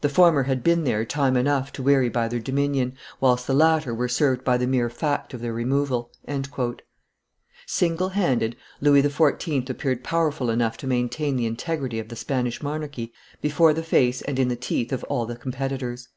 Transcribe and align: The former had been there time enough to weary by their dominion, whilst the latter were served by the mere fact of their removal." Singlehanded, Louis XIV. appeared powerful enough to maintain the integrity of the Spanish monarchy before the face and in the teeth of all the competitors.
The 0.00 0.08
former 0.08 0.42
had 0.42 0.64
been 0.64 0.82
there 0.82 1.04
time 1.04 1.36
enough 1.36 1.72
to 1.74 1.84
weary 1.84 2.08
by 2.08 2.26
their 2.26 2.40
dominion, 2.40 2.94
whilst 3.20 3.46
the 3.46 3.54
latter 3.54 3.94
were 3.94 4.08
served 4.08 4.42
by 4.42 4.56
the 4.56 4.66
mere 4.66 4.90
fact 4.90 5.32
of 5.32 5.40
their 5.40 5.52
removal." 5.52 6.10
Singlehanded, 7.64 8.56
Louis 8.80 9.02
XIV. 9.04 9.70
appeared 9.70 10.02
powerful 10.02 10.50
enough 10.50 10.76
to 10.78 10.88
maintain 10.88 11.36
the 11.36 11.46
integrity 11.46 12.00
of 12.00 12.08
the 12.08 12.16
Spanish 12.16 12.60
monarchy 12.60 13.12
before 13.40 13.72
the 13.72 13.84
face 13.84 14.20
and 14.20 14.40
in 14.40 14.48
the 14.48 14.56
teeth 14.56 14.92
of 14.92 15.04
all 15.04 15.26
the 15.26 15.36
competitors. 15.36 16.08